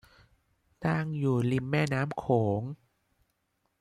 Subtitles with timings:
[0.85, 2.25] ตั้งอยู่ริมแม่น้ำโข
[2.59, 2.61] ง